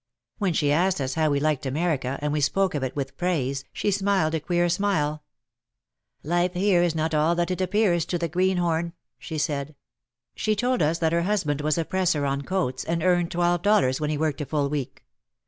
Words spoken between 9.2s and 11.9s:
said. She told us that her hus band was a